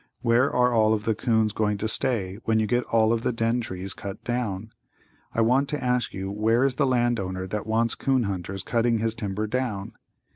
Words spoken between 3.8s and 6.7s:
cut down? I want to ask you where